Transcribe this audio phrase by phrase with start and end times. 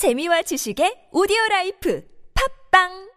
[0.00, 2.02] 재미와 지식의 오디오 life
[2.72, 3.10] 팟빵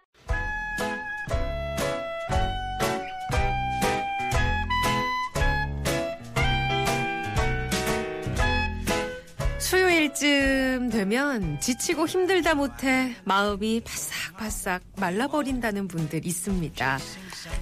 [9.59, 16.99] 수요일쯤 되면 지치고 힘들다 못해 마음이 바싹바싹 말라버린다는 분들 있습니다.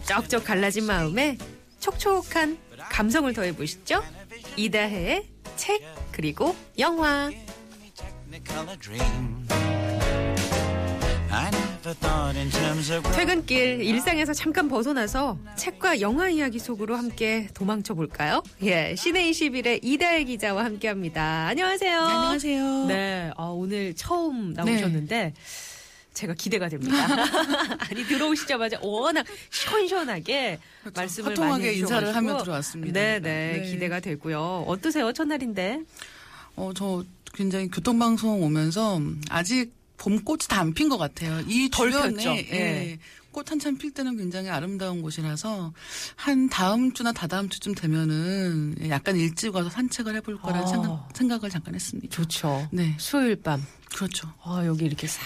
[0.08, 1.38] 쩍쩍 갈라진 마음에
[1.80, 2.58] 촉촉한
[2.90, 4.04] 감성을 더해보시죠.
[4.58, 5.28] 이다혜의
[5.58, 7.30] 책 그리고 영화
[13.16, 18.44] 퇴근길 일상에서 잠깐 벗어나서 책과 영화 이야기 속으로 함께 도망쳐 볼까요?
[18.64, 21.48] 예, 시내 21의 이다혜 기자와 함께합니다.
[21.48, 22.00] 안녕하세요.
[22.00, 22.86] 안녕하세요.
[22.88, 25.34] 네, 아, 오늘 처음 나오셨는데
[26.14, 26.96] 제가 기대가 됩니다.
[27.90, 30.60] 아니 들어오시자마자 워낙 시원시원하게
[30.94, 33.00] 말씀을 많이 해주셔가지고 인사를 하며 들어왔습니다.
[33.00, 33.72] 네, 네, 네.
[33.72, 34.66] 기대가 되고요.
[34.68, 35.82] 어떠세요, 첫날인데?
[36.58, 39.00] 어, 저 굉장히 교통방송 오면서
[39.30, 41.40] 아직 봄꽃이 다 안 핀 것 같아요.
[41.48, 42.26] 이덜 주변에?
[42.52, 43.00] 예, 예.
[43.32, 45.74] 꽃 한참 필 때는 굉장히 아름다운 곳이라서
[46.16, 50.68] 한 다음 주나 다다음 주쯤 되면은 약간 일찍 와서 산책을 해볼 거라는 아.
[50.68, 52.14] 생각, 생각을 잠깐 했습니다.
[52.14, 52.68] 좋죠.
[52.72, 53.66] 네, 수요일 밤.
[53.96, 54.28] 그렇죠.
[54.44, 55.22] 아, 여기 이렇게 싹.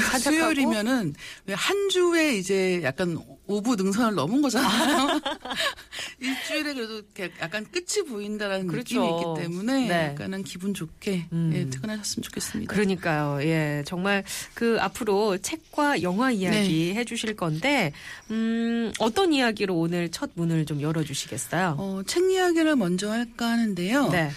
[0.00, 1.14] 수요일이면은
[1.46, 5.20] 왜 한 주에 이제 약간 오부 능선을 넘은 거잖아요.
[6.20, 7.02] 일주일에 그래도
[7.40, 9.00] 약간 끝이 보인다라는 그렇죠.
[9.02, 10.04] 느낌이 있기 때문에 네.
[10.10, 11.52] 약간은 기분 좋게 음.
[11.54, 12.72] 예, 퇴근하셨으면 좋겠습니다.
[12.72, 13.42] 그러니까요.
[13.42, 13.82] 예.
[13.86, 17.92] 정말 그 앞으로 책과 영화 이야기 해 주실 건데
[18.30, 21.76] 음, 어떤 이야기로 오늘 첫 문을 좀 열어 주시겠어요?
[21.78, 24.08] 어, 책 이야기를 먼저 할까 하는데요.
[24.10, 24.30] 네.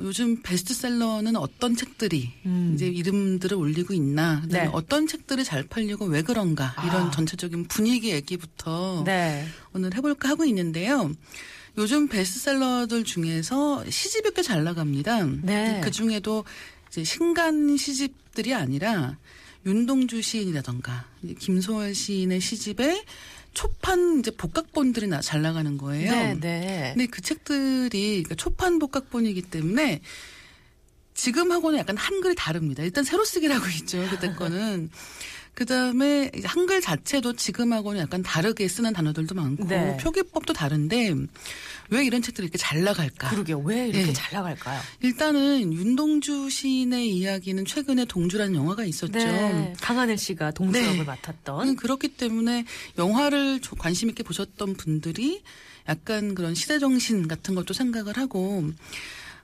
[0.00, 2.72] 어, 요즘 베스트셀러는 어떤 책들이 음.
[2.74, 4.68] 이제 이름들을 올리고 있나, 네.
[4.72, 7.10] 어떤 책들이 잘 팔리고 왜 그런가 이런 아.
[7.10, 9.46] 전체적인 분위기 얘기부터 네.
[9.72, 11.12] 오늘 해볼까 하고 있는데요.
[11.78, 15.24] 요즘 베스트셀러들 중에서 시집이 꽤 잘 나갑니다.
[15.42, 15.80] 네.
[15.84, 16.44] 그 중에도
[16.88, 19.16] 이제 신간 시집들이 아니라
[19.66, 21.04] 윤동주 시인이라던가
[21.38, 23.04] 김소월 시인의 시집에
[23.54, 26.10] 초판 이제 복각본들이 나- 잘 나가는 거예요.
[26.10, 26.90] 네, 네.
[26.94, 30.00] 근데 그 책들이 그러니까 초판 복각본이기 때문에
[31.14, 32.82] 지금하고는 약간 한글이 다릅니다.
[32.82, 34.06] 일단 새로 쓰기라고 있죠.
[34.10, 34.90] 그때 거는.
[35.54, 39.96] 그 다음에 한글 자체도 지금하고는 약간 다르게 쓰는 단어들도 많고 네.
[39.98, 41.14] 표기법도 다른데
[41.90, 43.28] 왜 이런 책들이 이렇게 잘 나갈까?
[43.30, 43.58] 그러게요.
[43.58, 44.12] 왜 이렇게 네.
[44.12, 44.80] 잘 나갈까요?
[45.02, 49.12] 일단은 윤동주 시인의 이야기는 최근에 동주라는 영화가 있었죠.
[49.18, 49.74] 네.
[49.82, 51.04] 강하늘 씨가 동주 역을 네.
[51.04, 52.64] 맡았던 음, 그렇기 때문에
[52.96, 55.42] 영화를 조- 관심 있게 보셨던 분들이
[55.88, 58.70] 약간 그런 시대 정신 같은 것도 생각을 하고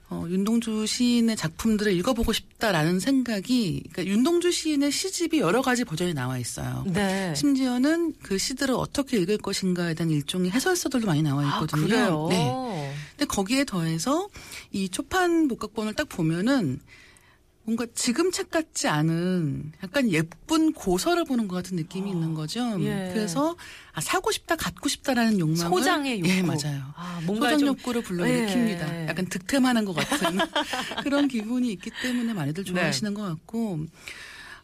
[0.09, 6.37] 어, 윤동주 시인의 작품들을 읽어보고 싶다라는 생각이 그러니까 윤동주 시인의 시집이 여러 가지 버전이 나와
[6.37, 6.85] 있어요.
[6.87, 7.33] 네.
[7.35, 11.87] 심지어는 그 시들을 어떻게 읽을 것인가에 대한 일종의 해설서들도 많이 나와 아, 있거든요.
[11.87, 12.27] 그래요.
[12.29, 12.93] 네.
[13.17, 14.29] 근데 거기에 더해서
[14.71, 16.79] 이 초판 복각본을 딱 보면은
[17.67, 22.61] 뭔가 지금 책 같지 않은 약간 예쁜 고서를 보는 것 같은 느낌이 있는 거죠.
[22.79, 23.11] 예.
[23.13, 23.57] 그래서
[23.91, 26.29] 아, 사고 싶다, 갖고 싶다라는 욕망을 소장의 욕구.
[26.29, 26.81] 예, 맞아요.
[26.95, 28.93] 아, 뭔가 소장 좀 욕구를 불러일으킵니다.
[28.93, 29.07] 예.
[29.09, 30.37] 약간 득템하는 것 같은
[31.03, 32.71] 그런 기분이 있기 때문에 많이들 네.
[32.71, 33.79] 좋아하시는 것 같고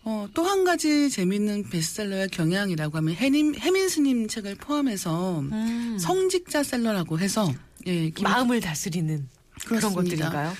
[0.05, 5.97] 어, 또 한 가지 재미있는 베스트셀러의 경향이라고 하면 해님, 해민 스님 책을 포함해서 음.
[5.99, 7.51] 성직자 셀러라고 해서
[7.85, 9.27] 예, 김- 마음을 다스리는
[9.65, 10.01] 그런 그렇습니다.
[10.29, 10.53] 것들인가요?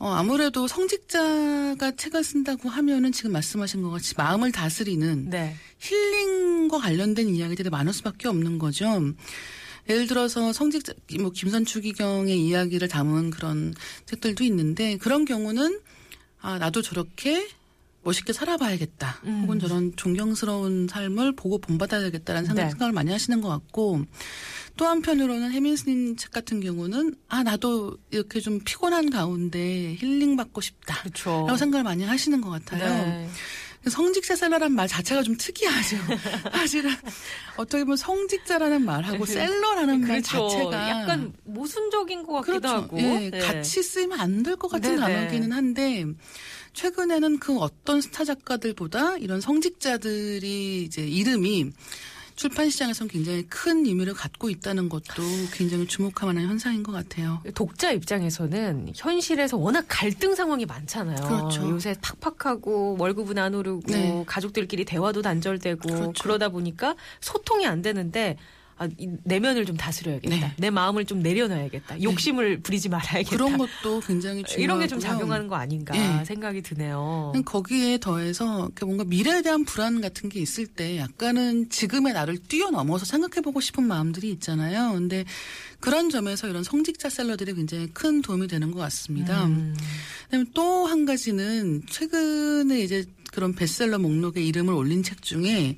[0.00, 5.54] 어, 아무래도 성직자가 책을 쓴다고 하면은 지금 말씀하신 것 같이 마음을 다스리는 네.
[5.78, 8.86] 힐링과 관련된 이야기들이 많을 수밖에 없는 거죠.
[9.90, 13.74] 예를 들어서 성직자, 뭐, 김선추기경의 이야기를 담은 그런
[14.06, 15.80] 책들도 있는데 그런 경우는
[16.40, 17.46] 아, 나도 저렇게
[18.02, 19.20] 멋있게 살아봐야겠다.
[19.24, 19.42] 음.
[19.42, 22.70] 혹은 저런 존경스러운 삶을 보고 본받아야겠다라는 생각, 네.
[22.70, 24.04] 생각을 많이 하시는 것 같고
[24.76, 30.60] 또 한편으로는 해민 스님 책 같은 경우는 아, 나도 이렇게 좀 피곤한 가운데 힐링 받고
[30.60, 31.00] 싶다.
[31.02, 31.44] 그렇죠.
[31.46, 32.88] 라고 생각을 많이 하시는 것 같아요.
[33.04, 33.28] 네.
[33.88, 35.96] 성직자셀러라는 말 자체가 좀 특이하죠.
[36.52, 36.90] 사실은
[37.56, 40.48] 어떻게 보면 성직자라는 말하고 셀러라는 말 그렇죠.
[40.50, 42.76] 자체가 약간 모순적인 것 같기도 그렇죠.
[42.76, 42.98] 하고.
[43.00, 43.38] 예, 네.
[43.38, 45.00] 같이 쓰이면 안 될 것 같은 네네.
[45.14, 46.04] 단어기는 한데
[46.72, 51.72] 최근에는 그 어떤 스타 작가들보다 이런 성직자들이 이제 이름이
[52.40, 55.22] 출판 시장에서는 굉장히 큰 의미를 갖고 있다는 것도
[55.52, 57.42] 굉장히 주목할 만한 현상인 것 같아요.
[57.54, 61.16] 독자 입장에서는 현실에서 워낙 갈등 상황이 많잖아요.
[61.16, 61.68] 그렇죠.
[61.68, 64.24] 요새 팍팍하고 월급은 안 오르고 네.
[64.26, 66.12] 가족들끼리 대화도 단절되고 그렇죠.
[66.22, 68.38] 그러다 보니까 소통이 안 되는데
[68.82, 70.34] 아, 이 내면을 좀 다스려야겠다.
[70.34, 70.52] 네.
[70.56, 72.02] 내 마음을 좀 내려놔야겠다.
[72.02, 73.28] 욕심을 부리지 말아야겠다.
[73.30, 74.56] 그런 것도 굉장히 중요하고요.
[74.64, 76.24] 이런 게 좀 작용하는 거 아닌가 예.
[76.24, 77.32] 생각이 드네요.
[77.44, 83.60] 거기에 더해서 뭔가 미래에 대한 불안 같은 게 있을 때 약간은 지금의 나를 뛰어넘어서 생각해보고
[83.60, 84.92] 싶은 마음들이 있잖아요.
[84.94, 85.26] 근데
[85.78, 89.44] 그런 점에서 이런 성직자 샐러들이 굉장히 큰 도움이 되는 것 같습니다.
[89.44, 89.76] 음.
[90.24, 95.76] 그다음에 또 한 가지는 최근에 이제 그런 베스트셀러 목록에 이름을 올린 책 중에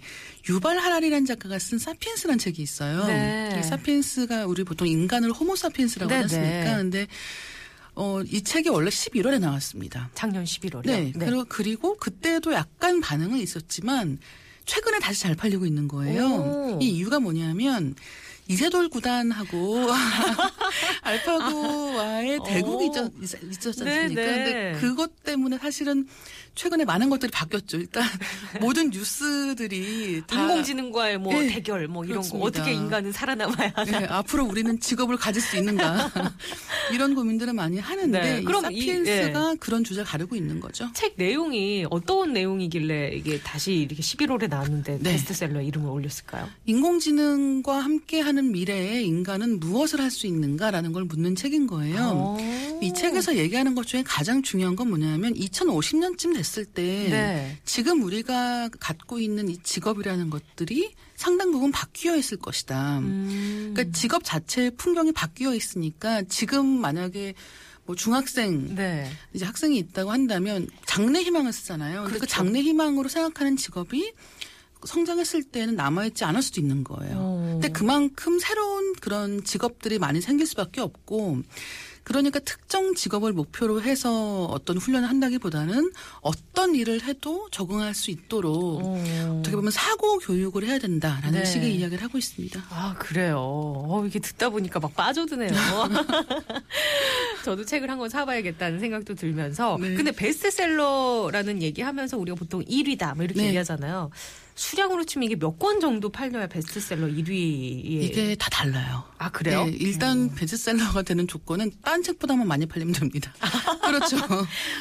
[0.49, 3.05] 유발 하라리라는 작가가 쓴 사피엔스라는 책이 있어요.
[3.07, 3.61] 네.
[3.61, 6.47] 이 사피엔스가 우리 보통 인간을 호모사피엔스라고 네, 하지 네.
[6.47, 6.77] 않습니까?
[6.79, 7.07] 근데
[7.95, 10.11] 어, 이 책이 원래 11월에 나왔습니다.
[10.15, 10.87] 작년 11월이요.
[10.87, 11.13] 네.
[11.19, 14.19] 그리고, 그리고 그때도 약간 반응은 있었지만
[14.65, 16.27] 최근에 다시 잘 팔리고 있는 거예요.
[16.27, 16.79] 오.
[16.81, 17.95] 이 이유가 뭐냐면
[18.49, 19.89] 이세돌 구단하고
[21.03, 22.93] 알파고와의 대국이 오.
[22.93, 24.21] 있었, 있- 있었지 네, 않습니까?
[24.23, 24.45] 네.
[24.45, 26.07] 근데 그것 때문에 사실은
[26.55, 27.79] 최근에 많은 것들이 바뀌었죠.
[27.79, 28.03] 일단
[28.61, 32.47] 모든 뉴스들이 다 인공지능과의 뭐 네, 대결 뭐 이런 거 그렇습니다.
[32.47, 34.01] 어떻게 인간은 살아남아야 하나.
[34.01, 36.11] 네, 앞으로 우리는 직업을 가질 수 있는가
[36.93, 40.91] 이런 고민들을 많이 하는데 네, 이 그럼 이- 사피엔스가 그런 주제를 가르고 있는 거죠.
[40.93, 45.13] 책 내용이 어떤 내용이길래 이게 다시 이렇게 11월에 나왔는데 네.
[45.13, 46.51] 베스트셀러 이름을 올렸을까요?
[46.67, 51.99] 인공지능과 함께하는 미래에 인간은 무엇을 할 수 있는가 라는 걸 묻는 책인 거예요.
[52.01, 52.79] 어.
[52.83, 57.59] 이 책에서 얘기하는 것 중에 가장 중요한 건 뭐냐면 2050년쯤 됐을 때 네.
[57.65, 62.99] 지금 우리가 갖고 있는 이 직업이라는 것들이 상당 부분 바뀌어 있을 것이다.
[62.99, 63.73] 음.
[63.75, 67.35] 그러니까 직업 자체의 풍경이 바뀌어 있으니까 지금 만약에
[67.85, 69.11] 뭐 중학생 네.
[69.33, 72.05] 이제 학생이 있다고 한다면 장래 희망을 쓰잖아요.
[72.05, 72.27] 그 그렇죠.
[72.27, 74.13] 장래 희망으로 생각하는 직업이
[74.85, 77.15] 성장했을 때는 남아있지 않을 수도 있는 거예요.
[77.17, 77.49] 어.
[77.53, 81.43] 근데 그만큼 새로운 그런 직업들이 많이 생길 수밖에 없고
[82.05, 89.37] 그러니까 특정 직업을 목표로 해서 어떤 훈련을 한다기보다는 어떤 일을 해도 적응할 수 있도록 어.
[89.39, 91.45] 어떻게 보면 사고 교육을 해야 된다라는 네.
[91.45, 92.61] 식의 이야기를 하고 있습니다.
[92.71, 93.37] 아, 그래요.
[93.39, 95.53] 어, 이게 듣다 보니까 막 빠져드네요.
[97.45, 99.79] 저도 책을 한 권 사봐야겠다는 생각도 들면서.
[99.81, 99.95] 네.
[99.95, 103.49] 근데 베스트셀러라는 얘기 하면서 우리가 보통 1위다, 뭐 이렇게 네.
[103.49, 104.11] 얘기하잖아요.
[104.55, 108.03] 수량으로 치면 이게 몇 권 정도 팔려야 베스트셀러 1위에.
[108.03, 109.05] 이게 다 달라요.
[109.19, 109.65] 아, 그래요?
[109.65, 113.33] 네, 일단 베스트셀러가 되는 조건은 딴 책보다만 많이 팔리면 됩니다.
[113.87, 114.17] 그렇죠.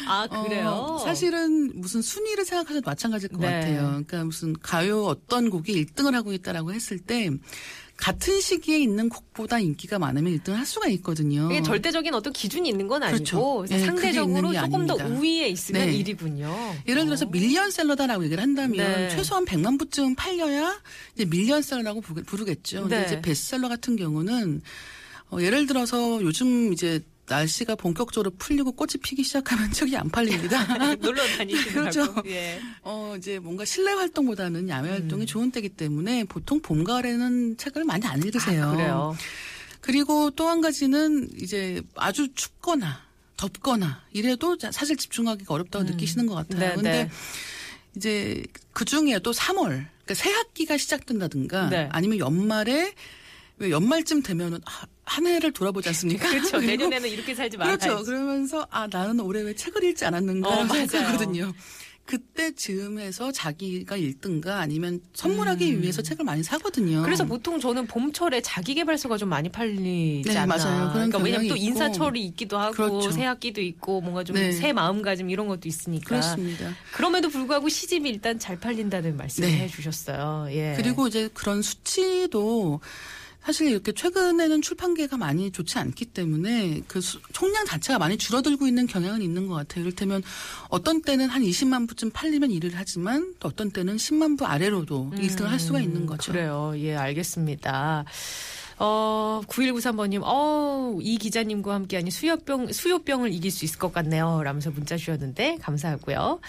[0.07, 0.69] 아, 그래요?
[0.69, 3.51] 어, 사실은 무슨 순위를 생각해도 마찬가지일 것 네.
[3.51, 3.81] 같아요.
[3.87, 7.29] 그러니까 무슨 가요 어떤 곡이 1등을 하고 있다라고 했을 때
[8.01, 11.49] 같은 시기에 있는 곡보다 인기가 많으면 1등을 할 수가 있거든요.
[11.51, 13.65] 이게 절대적인 어떤 기준이 있는 건 아니고 그렇죠.
[13.69, 15.05] 예, 그게 상대적으로 조금 더 아닙니다.
[15.05, 16.03] 우위에 있으면 네.
[16.03, 16.87] 1위군요.
[16.87, 19.09] 예를 들어서 밀리언셀러다라고 얘기를 한다면 네.
[19.09, 20.81] 최소한 100만 부쯤 팔려야
[21.13, 22.81] 이제 밀리언셀러라고 부르- 부르겠죠.
[22.81, 23.05] 근데 네.
[23.05, 24.61] 이제 베스트셀러 같은 경우는
[25.29, 30.63] 어, 예를 들어서 요즘 이제 날씨가 본격적으로 풀리고 꽃이 피기 시작하면 책이 안 팔립니다.
[30.99, 31.73] 놀러 다니시느라고.
[31.91, 32.23] 그렇죠.
[32.27, 32.59] 예.
[32.83, 34.93] 어, 이제 뭔가 실내 활동보다는 야외 음.
[34.93, 38.63] 활동이 좋은 때이기 때문에 보통 봄, 가을에는 책을 많이 안 읽으세요.
[38.65, 39.17] 아, 그래요.
[39.79, 43.01] 그리고 또 한 가지는 이제 아주 춥거나
[43.37, 46.59] 덥거나 이래도 자- 사실 집중하기가 어렵다고 느끼시는 것 같아요.
[46.69, 47.09] 네, 근데 네.
[47.95, 48.43] 이제
[48.73, 51.89] 그 중에도 3월, 그러니까 새 학기가 시작된다든가 네.
[51.91, 52.93] 아니면 연말에
[53.61, 56.27] 왜 연말쯤 되면은 아, 한 해를 돌아보지 않습니까?
[56.29, 56.57] 그렇죠.
[56.59, 57.87] 내년에는 이렇게 살지 말아야지.
[57.87, 58.03] 그렇죠.
[58.03, 60.67] 그러면서 아 나는 올해 왜 책을 읽지 않았는가 어.
[60.67, 61.53] 생각하거든요.
[62.03, 66.97] 그때 즈음에서 자기가 읽든가 아니면 선물하기 위해서 책을 많이 사거든요.
[66.97, 67.03] 음.
[67.03, 70.57] 그래서 보통 저는 봄철에 자기 개발서가 좀 많이 팔리지 네, 않나.
[70.57, 70.91] 맞아요.
[70.91, 71.65] 그러니까 왜냐면 또 있고.
[71.67, 73.11] 인사철이 있기도 하고 그렇죠.
[73.11, 74.51] 새 학기도 있고 뭔가 좀 네.
[74.51, 76.09] 새 마음가짐 이런 것도 있으니까.
[76.09, 76.73] 그렇습니다.
[76.91, 79.59] 그럼에도 불구하고 시집이 일단 잘 팔린다는 말씀을 네.
[79.59, 80.47] 해주셨어요.
[80.49, 80.73] 예.
[80.75, 82.81] 그리고 이제 그런 수치도
[83.43, 88.85] 사실 이렇게 최근에는 출판계가 많이 좋지 않기 때문에 그 수- 총량 자체가 많이 줄어들고 있는
[88.87, 89.83] 경향은 있는 것 같아요.
[89.83, 90.21] 이를테면
[90.69, 95.27] 어떤 때는 한 20만 부쯤 팔리면 일을 하지만 또 어떤 때는 10만 부 아래로도 일
[95.27, 96.31] 1등을 할 수가 있는 거죠.
[96.31, 96.73] 음, 그래요.
[96.77, 98.05] 예, 알겠습니다.
[98.83, 104.41] 어, 9193번님, 어, 이 기자님과 함께 하니 수요병, 수요병을 이길 수 있을 것 같네요.
[104.43, 106.39] 라면서 문자 주셨는데, 감사하고요.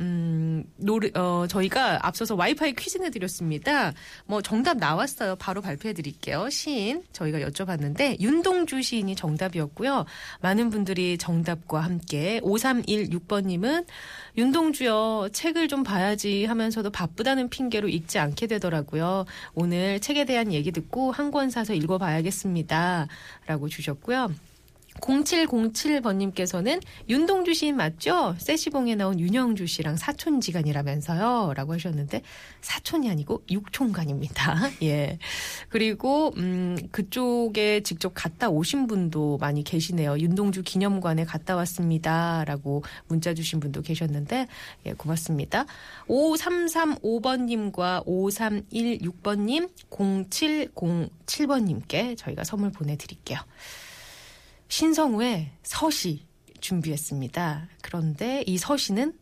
[0.00, 3.92] 음, 노래, 어, 저희가 앞서서 와이파이 퀴즈 내드렸습니다.
[4.26, 5.36] 뭐, 정답 나왔어요.
[5.36, 6.48] 바로 발표해 드릴게요.
[6.50, 10.04] 시인, 저희가 여쭤봤는데, 윤동주 시인이 정답이었고요.
[10.40, 13.86] 많은 분들이 정답과 함께, 5316번님은,
[14.36, 19.24] 윤동주요, 책을 좀 봐야지 하면서도 바쁘다는 핑계로 읽지 않게 되더라고요.
[19.54, 23.08] 오늘 책에 대한 얘기 듣고 한 권 사서 읽어봐야겠습니다.
[23.46, 24.30] 라고 주셨고요.
[25.00, 28.34] 0707번님께서는 윤동주 시인 맞죠?
[28.38, 31.54] 세시봉에 나온 윤영주 씨랑 사촌지간이라면서요?
[31.56, 32.22] 라고 하셨는데,
[32.60, 34.70] 사촌이 아니고 육촌간입니다.
[34.82, 35.18] 예.
[35.68, 40.18] 그리고, 음, 그쪽에 직접 갔다 오신 분도 많이 계시네요.
[40.18, 42.44] 윤동주 기념관에 갔다 왔습니다.
[42.44, 44.46] 라고 문자 주신 분도 계셨는데,
[44.86, 45.66] 예, 고맙습니다.
[46.08, 53.40] 5335번님과 5316번님, 0707번님께 저희가 선물 보내드릴게요.
[54.72, 56.24] 신성우의 서시
[56.62, 57.68] 준비했습니다.
[57.82, 59.12] 그런데 이 서시는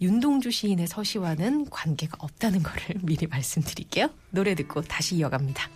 [0.00, 4.10] 윤동주 시인의 서시와는 관계가 없다는 것을 미리 말씀드릴게요.
[4.30, 5.68] 노래 듣고 다시 이어갑니다.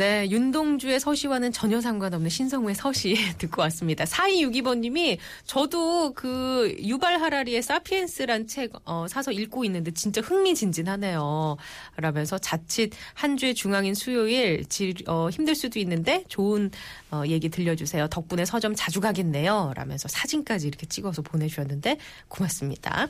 [0.00, 4.04] 네, 윤동주의 서시와는 전혀 상관없는 신성우의 서시 듣고 왔습니다.
[4.04, 11.58] 4262번님이 저도 그 유발 하라리의 사피엔스란 책 어, 사서 읽고 있는데 진짜 흥미진진하네요.
[11.96, 16.70] 라면서 자칫 한 주의 중앙인 수요일 질, 어, 힘들 수도 있는데 좋은
[17.10, 18.08] 어, 얘기 들려주세요.
[18.08, 19.74] 덕분에 서점 자주 가겠네요.
[19.76, 23.06] 라면서 사진까지 이렇게 찍어서 보내주셨는데 고맙습니다.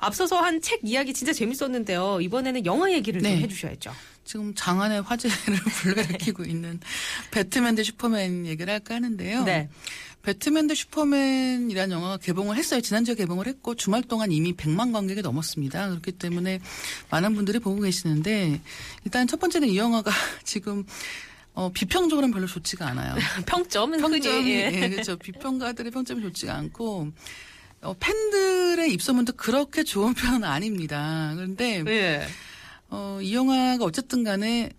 [0.00, 2.20] 앞서서 한 책 이야기 진짜 재밌었는데요.
[2.20, 3.40] 이번에는 영화 얘기를 좀 네.
[3.40, 3.92] 해주셔야죠.
[4.26, 5.36] 지금 장안의 화제를
[5.82, 6.80] 불러일으키고 있는
[7.30, 9.44] 배트맨 대 슈퍼맨 얘기를 할까 하는데요.
[9.44, 9.68] 네.
[10.22, 12.80] 배트맨 대 슈퍼맨이라는 영화가 개봉을 했어요.
[12.80, 15.88] 지난주에 개봉을 했고 주말 동안 이미 100만 관객이 넘었습니다.
[15.90, 16.58] 그렇기 때문에
[17.10, 18.60] 많은 분들이 보고 계시는데
[19.04, 20.10] 일단 첫 번째는 이 영화가
[20.42, 20.84] 지금
[21.54, 23.14] 어, 비평적으로는 별로 좋지가 않아요.
[23.46, 24.70] 평점은 평점이 예.
[24.72, 25.16] 예, 그렇죠.
[25.16, 27.12] 비평가들의 평점이 좋지가 않고
[27.82, 31.32] 어, 팬들의 입소문도 그렇게 좋은 편은 아닙니다.
[31.36, 32.26] 그런데 예.
[32.88, 34.70] 어, 이 영화가 어쨌든 간에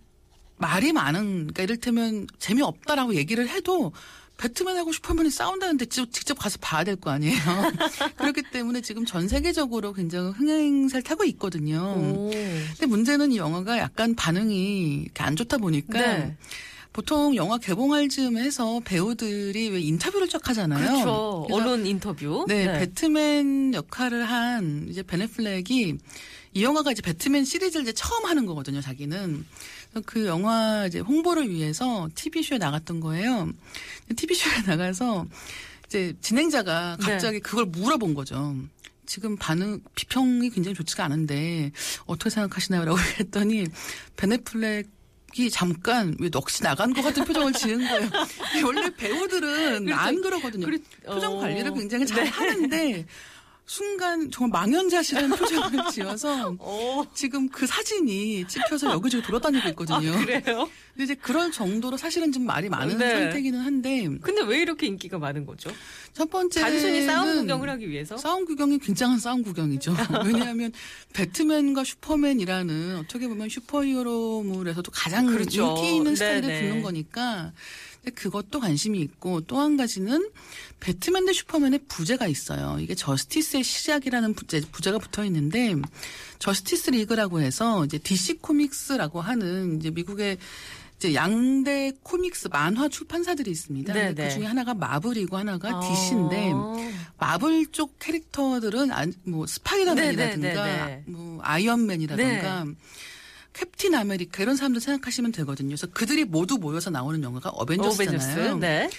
[0.56, 3.92] 말이 많은, 그러니까 이를테면 재미없다라고 얘기를 해도
[4.38, 7.34] 배트맨하고 슈퍼맨이 싸운다는데 직- 직접 가서 봐야 될 거 아니에요.
[8.18, 11.78] 그렇기 때문에 지금 전 세계적으로 굉장히 흥행세를 타고 있거든요.
[11.98, 12.30] 오.
[12.30, 16.36] 근데 문제는 이 영화가 약간 반응이 안 좋다 보니까 네.
[16.92, 20.86] 보통 영화 개봉할 즈음에 해서 배우들이 왜 인터뷰를 쫙 하잖아요.
[20.88, 21.46] 그렇죠.
[21.50, 22.44] 언론 인터뷰.
[22.48, 25.96] 네, 배트맨 역할을 한 이제 베네플렉이
[26.54, 29.44] 이 영화가 이제 배트맨 시리즈를 이제 처음 하는 거거든요, 자기는.
[30.06, 33.50] 그 영화 이제 홍보를 위해서 TV쇼에 나갔던 거예요.
[34.14, 35.26] TV쇼에 나가서
[35.86, 37.06] 이제 진행자가 네.
[37.06, 38.54] 갑자기 그걸 물어본 거죠.
[39.06, 41.72] 지금 반응, 비평이 굉장히 좋지가 않은데
[42.04, 42.84] 어떻게 생각하시나요?
[42.84, 43.66] 라고 했더니
[44.16, 48.10] 베네플렉이 잠깐 왜 넋이 나간 것 같은 표정을 지은 거예요.
[48.66, 50.00] 원래 배우들은 그렇죠.
[50.00, 50.66] 안 그러거든요.
[50.66, 51.40] 그렇- 표정 어.
[51.40, 52.30] 관리를 굉장히 잘 네.
[52.30, 53.06] 하는데
[53.68, 57.04] 순간 정말 망연자실한 표정을 지어서 오.
[57.14, 60.14] 지금 그 사진이 찍혀서 여기저기 돌아다니고 있거든요.
[60.14, 60.68] 아, 그래요?
[60.94, 63.10] 근데 이제 그럴 정도로 사실은 좀 말이 많은 네.
[63.24, 65.70] 상태기는 한데 근데 왜 이렇게 인기가 많은 거죠?
[66.14, 68.16] 첫 번째 단순히 싸움 구경을 하기 위해서?
[68.16, 69.94] 싸움 구경이 굉장한 싸움 구경이죠.
[70.24, 70.72] 왜냐하면
[71.12, 75.74] 배트맨과 슈퍼맨이라는 어떻게 보면 슈퍼히어로물에서도 가장 그렇죠.
[75.76, 76.40] 인기 있는 스타일을.
[76.40, 80.28] 붙는 거니까 근데 그것도 관심이 있고 또 한 가지는
[80.80, 82.78] 배트맨 대 슈퍼맨의 부제가 있어요.
[82.80, 85.74] 이게 저스티스의 시작이라는 부제, 부제가 붙어 있는데
[86.38, 90.38] 저스티스 리그라고 해서 이제 DC 코믹스라고 하는 이제 미국의
[90.98, 93.92] 이제 양대 comics 만화 출판사들이 있습니다.
[94.28, 95.80] 그 중에 하나가 마블이고 하나가 어.
[95.80, 96.52] DC인데
[97.18, 101.02] 마블 쪽 캐릭터들은 안- 뭐 스파이더맨이라든가 네네네네.
[101.06, 102.66] 뭐 아이언맨이라든가
[103.52, 105.70] 캡틴 아메리카 이런 사람들 생각하시면 되거든요.
[105.70, 108.58] 그래서 그들이 모두 모여서 나오는 영화가 어벤져스잖아요.
[108.60, 108.90] 네.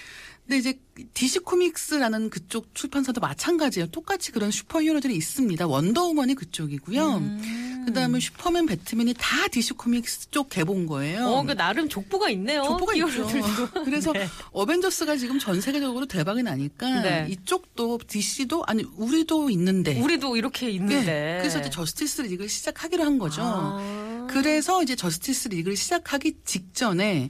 [0.50, 0.80] 근데 이제
[1.14, 3.86] DC 코믹스라는 그쪽 출판사도 마찬가지예요.
[3.92, 5.68] 똑같이 그런 슈퍼히어로들이 있습니다.
[5.68, 7.18] 원더우먼이 그쪽이고요.
[7.18, 7.84] 음.
[7.86, 11.28] 그다음에 슈퍼맨, 배트맨이 다 DC 코믹스 쪽 계보 거예요.
[11.28, 12.64] 어, 그 나름 족보가 있네요.
[12.64, 13.28] 족보가 있죠.
[13.86, 14.28] 그래서 네.
[14.52, 17.28] 어벤져스가 지금 전 세계적으로 대박이 나니까 네.
[17.30, 20.02] 이쪽도 DC도 아니 우리도 있는데.
[20.02, 20.72] 우리도 이렇게 네.
[20.74, 21.38] 있는데.
[21.42, 23.44] 그래서 이제 저스티스 리그를 시작하기로 한 거죠.
[23.44, 24.28] 아.
[24.32, 27.30] 그래서 이제 저스티스 리그를 시작하기 직전에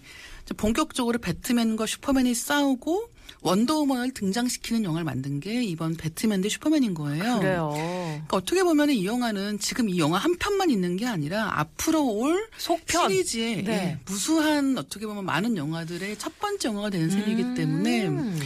[0.54, 3.10] 본격적으로 배트맨과 슈퍼맨이 싸우고
[3.42, 7.40] 원더우먼을 등장시키는 영화를 만든 게 이번 배트맨 대 슈퍼맨인 거예요.
[7.40, 7.72] 그래요.
[7.74, 12.50] 그러니까 어떻게 보면 이 영화는 지금 이 영화 한 편만 있는 게 아니라 앞으로 올
[12.58, 13.10] 속편.
[13.10, 13.72] 시리즈의 네.
[13.72, 18.40] 예, 무수한 어떻게 보면 많은 영화들의 첫 번째 영화가 되는 셈이기 때문에 음.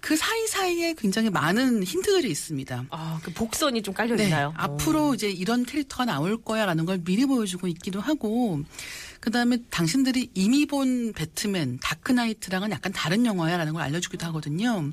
[0.00, 2.84] 그 사이사이에 굉장히 많은 힌트들이 있습니다.
[2.90, 4.54] 아, 그 복선이 좀 깔려 네, 있나요?
[4.56, 8.60] 앞으로 이제 이런 캐릭터가 나올 거야라는 걸 미리 보여주고 있기도 하고
[9.20, 14.92] 그다음에 당신들이 이미 본 배트맨 다크나이트랑은 약간 다른 영화야라는 걸 알려주기도 하거든요.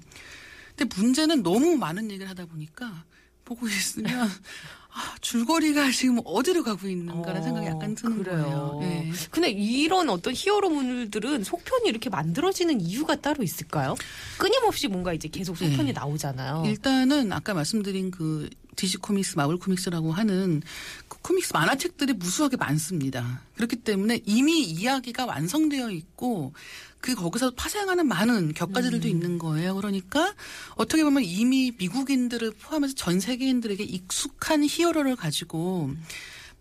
[0.75, 3.03] 근데 문제는 너무 많은 얘기를 하다 보니까
[3.45, 4.29] 보고 있으면
[4.95, 8.77] 아, 줄거리가 지금 어디로 가고 있는가라는 어, 생각이 약간 드는 거예요.
[8.79, 9.11] 네.
[9.31, 13.95] 근데 이런 어떤 히어로물들은 속편이 이렇게 만들어지는 이유가 따로 있을까요?
[14.37, 15.91] 끊임없이 뭔가 이제 계속 속편이 네.
[15.93, 16.63] 나오잖아요.
[16.67, 20.61] 일단은 아까 말씀드린 그 DC 코믹스, 마블 코믹스라고 하는
[21.07, 23.41] 그 코믹스 만화책들이 무수하게 많습니다.
[23.55, 26.53] 그렇기 때문에 이미 이야기가 완성되어 있고
[26.99, 29.75] 그 거기서 파생하는 많은 격가지들도 있는 거예요.
[29.75, 30.33] 그러니까
[30.75, 35.91] 어떻게 보면 이미 미국인들을 포함해서 전 세계인들에게 익숙한 히어로를 가지고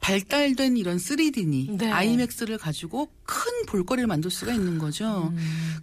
[0.00, 1.90] 발달된 이런 3D니 네.
[1.90, 5.32] 아이맥스를 가지고 큰 볼거리를 만들 수가 있는 거죠.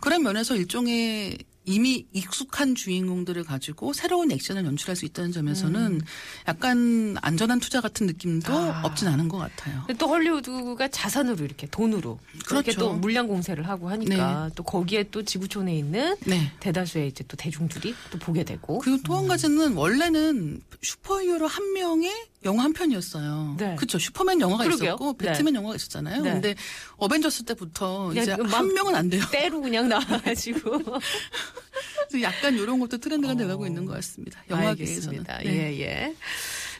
[0.02, 1.38] 그런 면에서 일종의
[1.70, 6.02] 이미 익숙한 주인공들을 가지고 새로운 액션을 연출할 수 있다는 점에서는
[6.48, 8.82] 약간 안전한 투자 같은 느낌도 아.
[8.84, 9.86] 없진 않은 것 같아요.
[10.00, 12.80] 또 헐리우드가 자산으로 이렇게 돈으로 그렇게 그렇죠.
[12.80, 16.52] 또 물량 공세를 하고 하니까 또 거기에 또 지구촌에 있는 네.
[16.60, 22.12] 대다수의 이제 또 대중들이 또 보게 되고 그리고 또 한 가지는 원래는 슈퍼히어로 한 명의
[22.46, 23.58] 영화 한 편이었어요.
[23.60, 23.76] 네.
[23.76, 24.00] 그렇죠.
[24.00, 24.92] 슈퍼맨 영화가 그러게요.
[24.92, 25.26] 있었고 네.
[25.34, 26.22] 배트맨 영화가 있었잖아요.
[26.24, 26.32] 네.
[26.32, 26.56] 근데
[26.98, 29.22] 어벤져스 때부터 이제 그 막- 한 명은 안 돼요.
[29.30, 30.80] 때로 그냥 나와가지고
[32.10, 33.36] 그래서 약간 이런 것도 트렌드가 어.
[33.36, 34.42] 돼가고 있는 것 같습니다.
[34.50, 35.24] 영화계에서는.
[35.44, 35.46] 네.
[35.46, 36.16] 예, 예.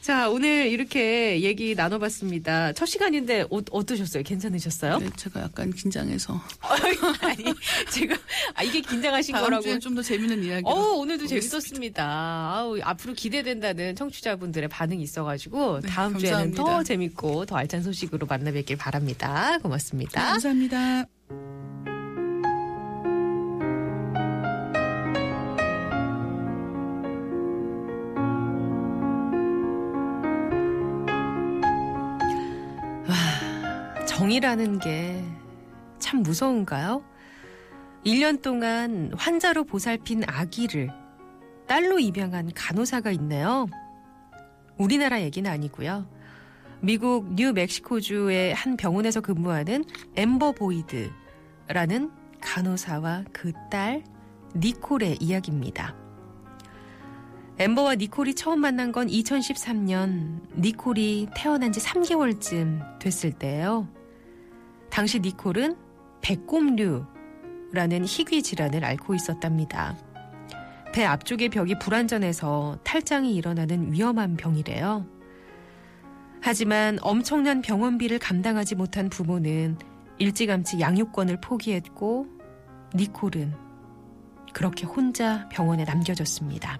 [0.00, 2.72] 자, 오늘 이렇게 얘기 나눠봤습니다.
[2.72, 4.22] 첫 시간인데 어, 어떠셨어요?
[4.22, 4.98] 괜찮으셨어요?
[4.98, 6.40] 네, 제가 약간 긴장해서
[7.20, 7.44] 아니,
[7.90, 8.16] 제가,
[8.54, 9.78] 아, 이게 긴장하신 다음 거라고.
[9.78, 10.62] 좀 더 재밌는 이야기.
[10.66, 12.02] 어, 오늘도 재밌었습니다.
[12.02, 16.82] 아우, 앞으로 기대된다는 청취자분들의 반응이 있어가지고 네, 다음 주에는 더 감사합니다.
[16.84, 19.58] 재밌고 더 알찬 소식으로 만나 뵙길 바랍니다.
[19.58, 20.24] 고맙습니다.
[20.24, 21.59] 감사합니다.
[34.20, 35.24] 정이라는 게
[35.98, 37.02] 참 무서운가요?
[38.04, 40.90] 1년 동안 환자로 보살핀 아기를
[41.66, 43.66] 딸로 입양한 간호사가 있네요.
[44.78, 46.06] 우리나라 얘기는 아니고요.
[46.80, 49.84] 미국 뉴멕시코주의 한 병원에서 근무하는
[50.16, 52.10] 엠버 보이드라는
[52.40, 54.02] 간호사와 그 딸
[54.56, 55.94] 니콜의 이야기입니다.
[57.58, 63.86] 엠버와 니콜이 처음 만난 건 2013년 니콜이 태어난 지 3개월쯤 됐을 때예요.
[65.00, 65.78] 당시 니콜은
[66.20, 69.96] 백곰류라는 희귀 질환을 앓고 있었답니다.
[70.92, 75.06] 배 앞쪽의 벽이 불안전해서 탈장이 일어나는 위험한 병이래요.
[76.42, 79.78] 하지만 엄청난 병원비를 감당하지 못한 부모는
[80.18, 82.26] 일찌감치 양육권을 포기했고
[82.94, 83.54] 니콜은
[84.52, 86.78] 그렇게 혼자 병원에 남겨졌습니다.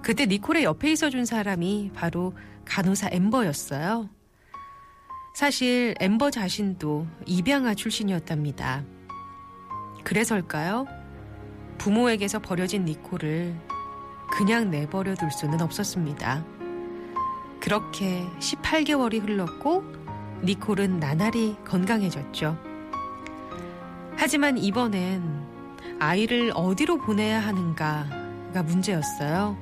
[0.00, 2.34] 그때 니콜의 옆에 있어준 사람이 바로
[2.66, 4.13] 간호사 엠버였어요.
[5.34, 8.84] 사실 엠버 자신도 입양아 출신이었답니다.
[10.04, 10.86] 그래서일까요?
[11.78, 13.54] 부모에게서 버려진 니콜을
[14.30, 16.44] 그냥 내버려 둘 수는 없었습니다.
[17.60, 19.82] 그렇게 18개월이 흘렀고
[20.44, 22.56] 니콜은 나날이 건강해졌죠.
[24.16, 25.44] 하지만 이번엔
[25.98, 29.58] 아이를 어디로 보내야 하는가가 문제였어요.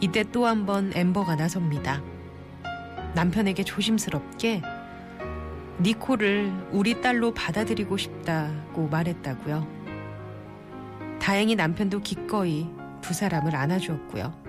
[0.00, 2.02] 이때 또 한 번 엠버가 나섭니다.
[3.16, 4.60] 남편에게 조심스럽게
[5.80, 9.66] 니콜을 우리 딸로 받아들이고 싶다고 말했다고요.
[11.18, 12.68] 다행히 남편도 기꺼이
[13.00, 14.46] 두 사람을 안아주었고요.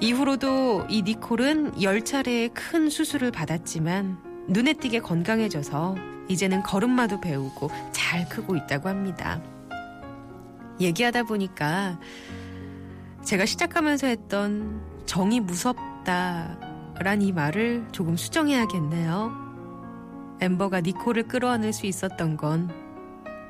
[0.00, 5.96] 이후로도 이 니콜은 열 차례의 큰 수술을 받았지만 눈에 띄게 건강해져서
[6.28, 9.40] 이제는 걸음마도 배우고 잘 크고 있다고 합니다.
[10.80, 11.98] 얘기하다 보니까
[13.24, 16.65] 제가 시작하면서 했던 정이 무섭다
[17.00, 19.46] 란 이 말을 조금 수정해야겠네요.
[20.40, 22.70] 엠버가 니콜을 끌어안을 수 있었던 건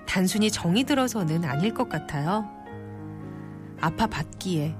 [0.06, 2.48] 단순히 정이 들어서는 아닐 것 같아요.
[3.80, 4.74] 아파봤기에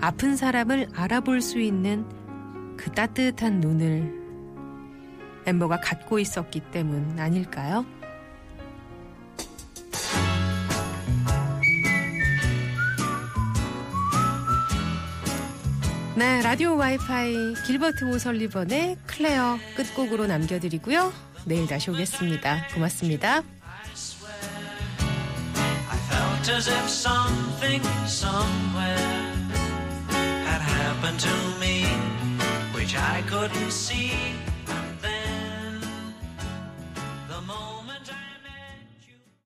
[0.00, 2.04] 아픈 사람을 알아볼 수 있는
[2.76, 4.18] 그 따뜻한 눈을
[5.46, 7.84] 엠버가 갖고 있었기 때문 아닐까요?
[16.20, 21.14] 네, 라디오 와이파이 길버트 오설리번의 클레어 끝곡으로 남겨드리고요.
[21.46, 22.68] 내일 다시 오겠습니다.
[22.74, 23.42] 고맙습니다.
[26.50, 28.98] As if something somewhere
[30.44, 31.86] had happened to me,
[32.74, 34.39] which I couldn't see.